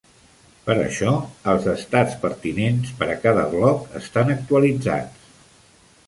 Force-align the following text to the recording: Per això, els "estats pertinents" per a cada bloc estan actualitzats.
Per 0.67 0.75
això, 0.83 1.11
els 1.51 1.67
"estats 1.73 2.15
pertinents" 2.23 2.93
per 3.01 3.09
a 3.15 3.17
cada 3.25 3.43
bloc 3.51 3.85
estan 3.99 4.33
actualitzats. 4.37 5.29